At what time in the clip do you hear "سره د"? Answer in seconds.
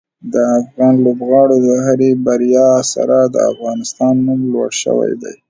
2.93-3.35